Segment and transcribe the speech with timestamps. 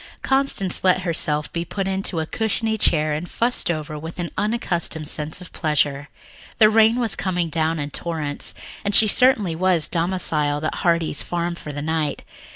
[0.23, 5.07] Constance let herself be put into a cushiony chair and fussed over with an unaccustomed
[5.07, 6.09] sense of pleasure.
[6.57, 11.53] The rain was coming down in torrents, and she certainly was domiciled at Heartsease Farm
[11.53, 12.23] for the night.